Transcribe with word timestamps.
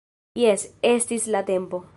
Jes, 0.43 0.63
estis 0.95 1.31
la 1.37 1.47
tempo! 1.55 1.87